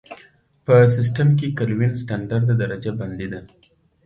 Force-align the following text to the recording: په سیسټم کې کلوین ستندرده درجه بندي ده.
په 0.65 0.75
سیسټم 0.95 1.27
کې 1.39 1.55
کلوین 1.59 1.93
ستندرده 2.01 2.53
درجه 2.61 2.91
بندي 2.99 3.27
ده. 3.33 3.39